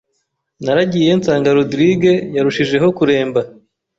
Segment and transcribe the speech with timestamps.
[0.65, 3.41] Naragiye nsanga Rodrigue yarushijeho kuremba